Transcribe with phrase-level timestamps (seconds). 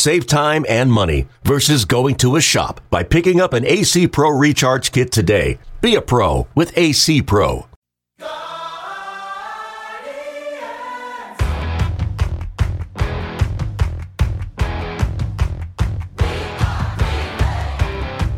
[0.00, 4.30] Save time and money versus going to a shop by picking up an AC Pro
[4.30, 5.58] Recharge Kit today.
[5.82, 7.66] Be a pro with AC Pro.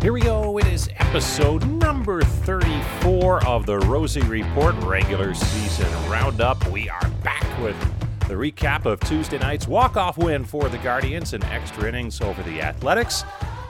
[0.00, 0.58] Here we go.
[0.58, 6.68] It is episode number 34 of the Rosey Report regular season roundup.
[6.72, 7.76] We are back with
[8.32, 12.62] the recap of Tuesday night's walk-off win for the Guardians and extra innings over the
[12.62, 13.24] Athletics.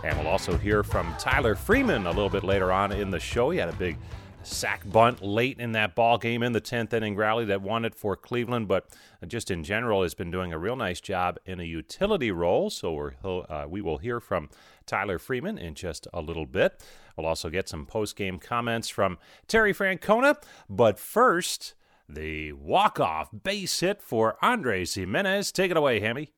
[0.04, 3.50] And we'll also hear from Tyler Freeman a little bit later on in the show.
[3.50, 3.98] He had a big
[4.44, 7.92] sac bunt late in that ball game in the 10th inning rally that won it
[7.92, 8.88] for Cleveland, but
[9.26, 12.70] just in general has been doing a real nice job in a utility role.
[12.70, 14.48] So uh, we will hear from
[14.86, 16.80] Tyler Freeman in just a little bit.
[17.16, 19.18] We'll also get some post game comments from
[19.48, 20.40] Terry Francona.
[20.70, 21.74] But first,
[22.14, 25.52] the walk off base hit for Andres Gimenez.
[25.52, 26.30] Take it away, Hammy.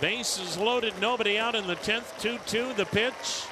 [0.00, 2.18] Bases loaded, nobody out in the 10th.
[2.20, 3.44] 2 2, the pitch.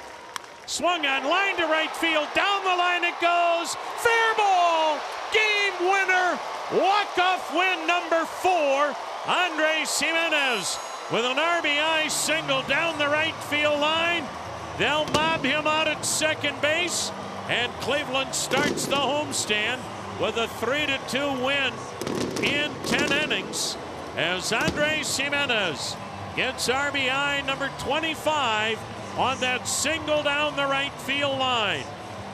[0.65, 2.27] Swung on line to right field.
[2.33, 3.75] Down the line it goes.
[3.97, 4.99] Fair ball.
[5.33, 6.39] Game winner.
[6.73, 8.95] Walk off win number four.
[9.27, 10.79] Andres Gimenez
[11.11, 14.23] with an RBI single down the right field line.
[14.77, 17.11] They'll mob him out at second base.
[17.49, 19.79] And Cleveland starts the homestand
[20.21, 21.73] with a 3 to 2 win
[22.43, 23.75] in 10 innings
[24.15, 25.95] as Andres Gimenez
[26.35, 28.77] gets RBI number 25
[29.17, 31.83] on that single down the right field line.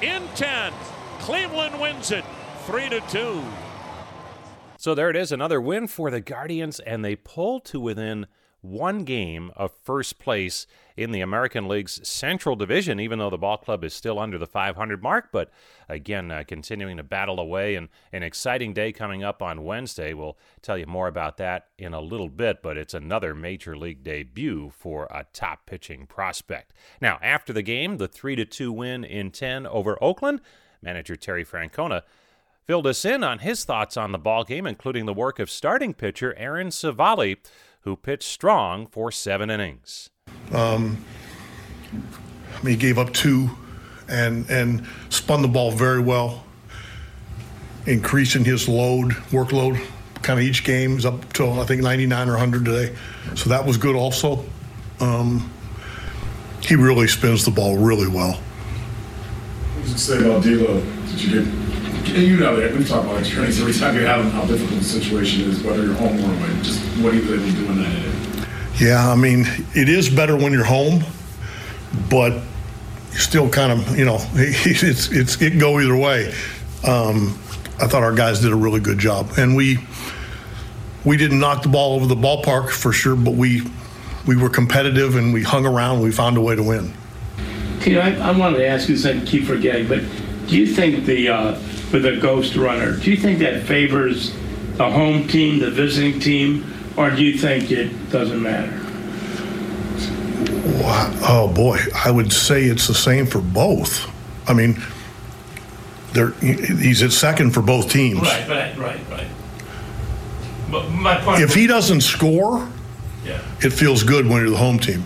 [0.02, 0.74] In 10,
[1.20, 2.26] Cleveland wins it
[2.66, 3.42] 3 to 2.
[4.76, 8.28] So there it is, another win for the Guardians, and they pull to within
[8.68, 13.58] one game of first place in the American League's Central Division, even though the ball
[13.58, 15.30] club is still under the 500 mark.
[15.32, 15.52] But
[15.88, 20.14] again, uh, continuing to battle away, and an exciting day coming up on Wednesday.
[20.14, 24.04] We'll tell you more about that in a little bit, but it's another major league
[24.04, 26.74] debut for a top pitching prospect.
[27.00, 30.42] Now, after the game, the 3 2 win in 10 over Oakland,
[30.82, 32.04] manager Terry Francona
[32.68, 35.94] filled us in on his thoughts on the ball game, including the work of starting
[35.94, 37.38] pitcher Aaron Civale
[37.82, 40.10] who pitched strong for seven innings.
[40.52, 41.04] Um,
[41.94, 43.50] I mean, he gave up two
[44.10, 46.44] and, and spun the ball very well,
[47.86, 49.80] increasing his load, workload,
[50.22, 52.96] kind of each game is up to, I think, 99 or 100 today.
[53.36, 54.44] So that was good also.
[55.00, 55.52] Um,
[56.62, 58.34] he really spins the ball really well.
[58.34, 60.82] What does it say about D'Lo?
[60.82, 61.67] Did you get
[62.10, 64.86] you know that we've talked about experience every time you have them, how difficult the
[64.86, 66.62] situation is, whether you're home or away.
[66.62, 68.48] Just what are you able to do in that?
[68.80, 71.04] Yeah, I mean, it is better when you're home,
[72.10, 72.34] but
[73.12, 76.34] you still kind of, you know, it's it's it can go either way.
[76.86, 77.40] Um,
[77.80, 79.80] I thought our guys did a really good job, and we
[81.06, 83.64] we didn't knock the ball over the ballpark for sure, but we
[84.26, 85.96] we were competitive and we hung around.
[85.96, 86.94] And we found a way to win.
[87.80, 89.26] Tito, I, I wanted to ask you something.
[89.26, 90.02] Keep forgetting, but
[90.48, 91.60] do you think the uh,
[91.92, 92.96] with a ghost runner.
[92.98, 94.34] Do you think that favors
[94.78, 98.74] the home team, the visiting team, or do you think it doesn't matter?
[101.30, 104.10] Oh boy, I would say it's the same for both.
[104.50, 104.82] I mean,
[106.42, 108.22] he's at second for both teams.
[108.22, 109.28] Right, right, right, right.
[110.72, 111.42] But my point.
[111.42, 112.68] If he doesn't score,
[113.26, 113.42] yeah.
[113.62, 115.04] it feels good when you're the home team.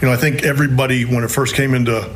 [0.00, 2.10] You know, I think everybody when it first came into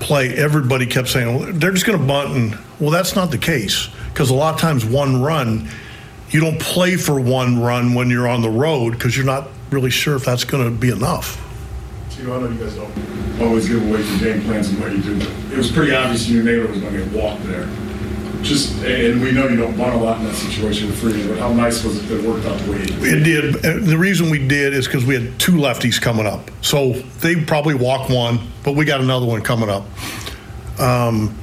[0.00, 2.36] play, everybody kept saying, well, they're just going to bunt.
[2.36, 5.68] And, well, that's not the case because a lot of times one run,
[6.30, 9.90] you don't play for one run when you're on the road because you're not really
[9.90, 11.42] sure if that's going to be enough.
[12.18, 14.92] You know, I know you guys don't always give away your game plans and what
[14.92, 17.68] you do, but it was pretty obvious you knew was going to get walked there
[18.46, 21.38] just and we know you don't want a lot in that situation with Freeman, but
[21.38, 23.04] how nice was it that it worked out the way it did?
[23.04, 23.84] It did.
[23.84, 27.74] The reason we did is because we had two lefties coming up, so they probably
[27.74, 29.84] walk one, but we got another one coming up.
[30.80, 31.36] Um,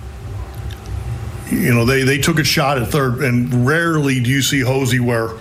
[1.51, 4.99] you know, they they took a shot at third, and rarely do you see Hosey
[4.99, 5.31] where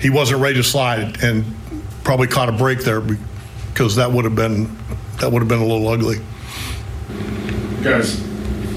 [0.00, 1.44] he wasn't ready to slide and
[2.04, 4.76] probably caught a break there because that would have been
[5.20, 6.20] that would have been a little ugly.
[7.82, 8.25] Guys,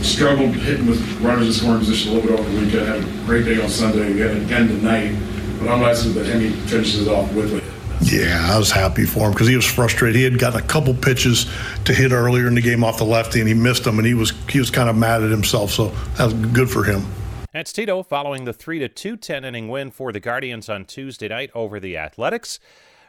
[0.04, 2.88] struggled hitting with runners in scoring position a little bit over the weekend.
[2.88, 4.13] Had a great day on Sunday.
[4.13, 5.16] We had it again tonight.
[5.60, 7.63] But I'm nice that Hemi finishes it off with it.
[8.01, 10.16] Yeah, I was happy for him because he was frustrated.
[10.16, 11.48] He had gotten a couple pitches
[11.84, 14.13] to hit earlier in the game off the lefty, and he missed them, and he
[14.13, 15.72] was he was kind of mad at himself.
[15.72, 17.06] So that was good for him.
[17.51, 21.51] That's Tito following the 3 2 10 inning win for the Guardians on Tuesday night
[21.54, 22.60] over the Athletics.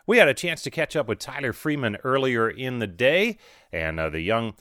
[0.07, 3.39] We had a chance to catch up with Tyler Freeman earlier in the day,
[3.73, 4.55] and uh, the young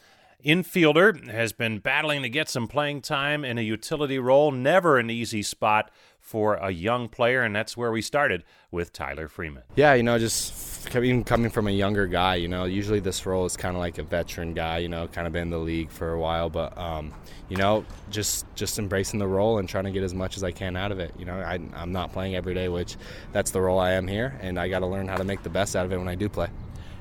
[0.43, 4.51] infielder has been battling to get some playing time in a utility role.
[4.51, 9.27] Never an easy spot for a young player, and that's where we started with Tyler
[9.27, 9.63] Freeman.
[9.75, 13.45] Yeah, you know, just even coming from a younger guy, you know, usually this role
[13.45, 15.89] is kind of like a veteran guy, you know, kind of been in the league
[15.89, 17.13] for a while, but um,
[17.47, 20.51] you know, just just embracing the role and trying to get as much as I
[20.51, 21.13] can out of it.
[21.17, 22.95] You know, I, I'm not playing every day, which
[23.31, 25.49] that's the role I am here, and I got to learn how to make the
[25.49, 26.49] best out of it when I do play.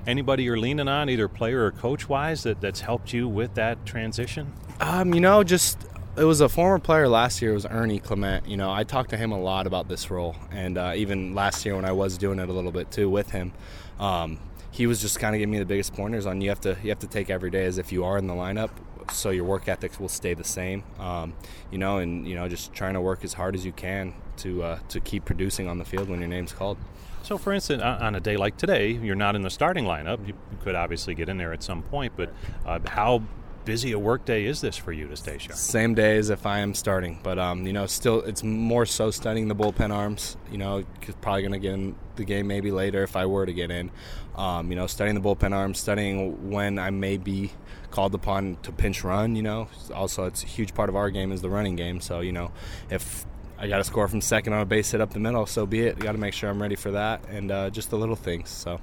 [0.07, 3.85] Anybody you're leaning on, either player or coach wise, that, that's helped you with that
[3.85, 4.53] transition?
[4.81, 5.87] Um, you know, just
[6.17, 7.53] it was a former player last year.
[7.53, 8.49] It was Ernie Clement.
[8.49, 11.65] You know, I talked to him a lot about this role, and uh, even last
[11.65, 13.53] year when I was doing it a little bit too with him,
[14.01, 14.39] um,
[14.71, 16.91] he was just kind of giving me the biggest pointers on you have to you
[16.91, 18.71] have to take every day as if you are in the lineup,
[19.13, 20.85] so your work ethics will stay the same.
[20.99, 21.35] Um,
[21.71, 24.63] you know, and you know, just trying to work as hard as you can to
[24.63, 26.79] uh, to keep producing on the field when your name's called.
[27.23, 30.27] So, for instance, on a day like today, you're not in the starting lineup.
[30.27, 32.33] You could obviously get in there at some point, but
[32.65, 33.23] uh, how
[33.69, 35.59] busy a work day is this for you to stay sharp?
[35.59, 39.11] Same day as if I am starting, but um, you know, still it's more so
[39.11, 40.39] studying the bullpen arms.
[40.51, 40.85] You know,
[41.21, 43.91] probably going to get in the game maybe later if I were to get in.
[44.37, 47.53] Um, you know, studying the bullpen arms, studying when I may be
[47.91, 49.37] called upon to pinch run.
[49.37, 52.01] You know, also it's a huge part of our game is the running game.
[52.01, 52.53] So you know,
[52.89, 53.27] if
[53.59, 55.81] I got to score from second on a base hit up the middle, so be
[55.81, 55.99] it.
[55.99, 58.49] Got to make sure I'm ready for that, and uh, just the little things.
[58.51, 58.81] So.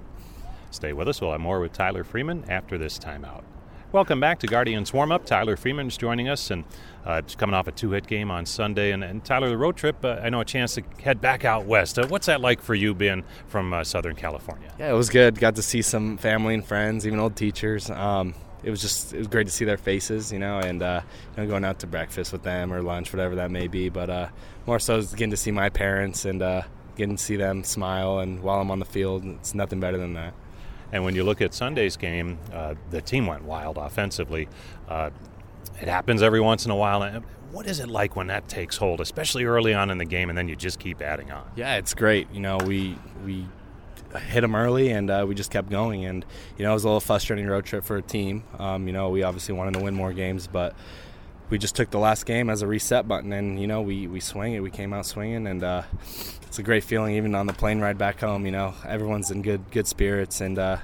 [0.75, 1.21] Stay with us.
[1.21, 3.43] We'll have more with Tyler Freeman after this timeout.
[3.93, 5.25] Welcome back to Guardians Warm Up.
[5.25, 6.65] Tyler Freeman's joining us, and
[7.05, 8.91] uh, just coming off a two hit game on Sunday.
[8.91, 11.65] And, and Tyler, the road trip, uh, I know a chance to head back out
[11.65, 11.97] west.
[11.97, 14.69] Uh, what's that like for you being from uh, Southern California?
[14.77, 15.39] Yeah, it was good.
[15.39, 17.89] Got to see some family and friends, even old teachers.
[17.89, 18.33] Um,
[18.65, 21.01] it was just it was great to see their faces, you know, and uh,
[21.37, 23.87] you know, going out to breakfast with them or lunch, whatever that may be.
[23.87, 24.27] But uh,
[24.65, 26.41] more so, getting to see my parents and
[26.95, 28.19] getting to see them smile.
[28.19, 30.33] And while I'm on the field, it's nothing better than that.
[30.91, 34.47] And when you look at Sunday's game, uh, the team went wild offensively.
[34.87, 35.09] Uh,
[35.81, 37.23] it happens every once in a while.
[37.51, 40.37] What is it like when that takes hold, especially early on in the game, and
[40.37, 41.49] then you just keep adding on?
[41.55, 42.31] Yeah, it's great.
[42.31, 43.45] You know, we we
[44.29, 46.05] hit them early, and uh, we just kept going.
[46.05, 46.25] And
[46.57, 48.43] you know, it was a little frustrating road trip for a team.
[48.59, 50.75] Um, you know, we obviously wanted to win more games, but
[51.49, 54.19] we just took the last game as a reset button, and you know, we we
[54.19, 54.61] swing it.
[54.61, 55.83] We came out swinging, and uh,
[56.47, 58.45] it's a great feeling even on the plane ride back home.
[58.45, 60.77] You know, everyone's in good good spirits, and uh,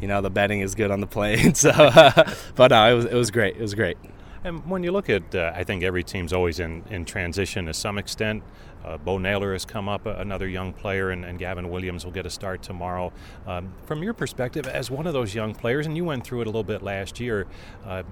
[0.00, 1.54] you know the betting is good on the plane.
[1.60, 3.56] So, uh, but no, it was it was great.
[3.56, 3.98] It was great.
[4.42, 7.74] And when you look at, uh, I think every team's always in, in transition to
[7.74, 8.42] some extent.
[8.82, 12.24] Uh, Bo Naylor has come up, another young player, and, and, Gavin Williams will get
[12.24, 13.12] a start tomorrow.
[13.46, 16.46] Um, from your perspective, as one of those young players, and you went through it
[16.46, 17.46] a little bit last year,
[17.84, 18.02] uh,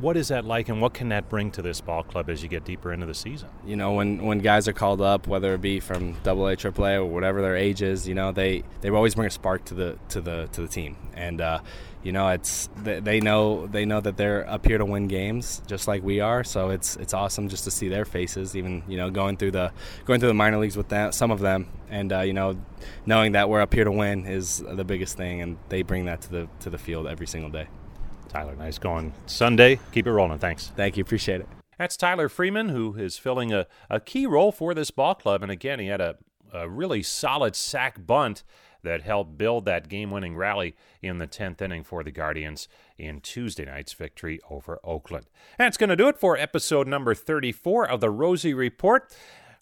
[0.00, 2.48] what is that like, and what can that bring to this ball club as you
[2.48, 3.48] get deeper into the season?
[3.64, 6.86] You know, when, when guys are called up, whether it be from Double A, Triple
[6.86, 9.74] A, or whatever their age is, you know, they they always bring a spark to
[9.74, 11.60] the to the to the team, and uh,
[12.02, 15.88] you know, it's they know they know that they're up here to win games, just
[15.88, 16.44] like we are.
[16.44, 19.72] So it's it's awesome just to see their faces, even you know, going through the
[20.04, 22.58] going through the minor leagues with them, some of them, and uh, you know,
[23.06, 26.20] knowing that we're up here to win is the biggest thing, and they bring that
[26.22, 27.66] to the to the field every single day.
[28.36, 29.80] Tyler, nice going Sunday.
[29.92, 30.38] Keep it rolling.
[30.38, 30.66] Thanks.
[30.76, 31.00] Thank you.
[31.00, 31.48] Appreciate it.
[31.78, 35.42] That's Tyler Freeman, who is filling a, a key role for this ball club.
[35.42, 36.16] And again, he had a,
[36.52, 38.42] a really solid sac bunt
[38.82, 43.22] that helped build that game winning rally in the 10th inning for the Guardians in
[43.22, 45.24] Tuesday night's victory over Oakland.
[45.56, 49.10] That's going to do it for episode number 34 of the Rosey Report.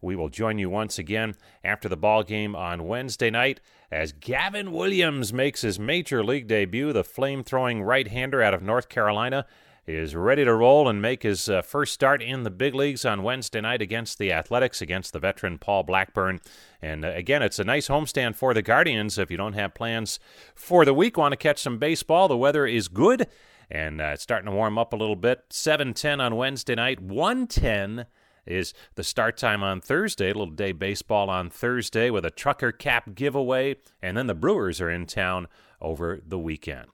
[0.04, 1.34] We will join you once again
[1.64, 6.92] after the ball game on Wednesday night as Gavin Williams makes his major league debut.
[6.92, 9.46] The flame throwing right hander out of North Carolina
[9.86, 13.22] is ready to roll and make his uh, first start in the big leagues on
[13.22, 16.40] Wednesday night against the Athletics, against the veteran Paul Blackburn.
[16.82, 19.16] And uh, again, it's a nice homestand for the Guardians.
[19.16, 20.18] If you don't have plans
[20.54, 23.26] for the week, want to catch some baseball, the weather is good
[23.70, 25.48] and uh, it's starting to warm up a little bit.
[25.48, 28.06] 7:10 on Wednesday night, 110
[28.46, 30.28] is the start time on Thursday.
[30.28, 34.90] Little day baseball on Thursday with a trucker cap giveaway, and then the Brewers are
[34.90, 35.48] in town
[35.80, 36.86] over the weekend.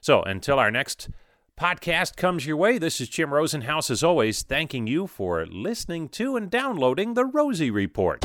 [0.00, 1.08] So until our next
[1.58, 6.36] podcast comes your way, this is Jim Rosenhaus, as always, thanking you for listening to
[6.36, 8.24] and downloading the Rosey Report.